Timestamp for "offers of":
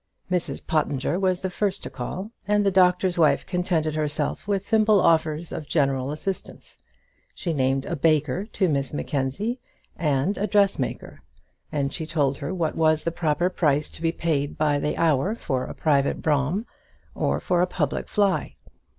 4.99-5.67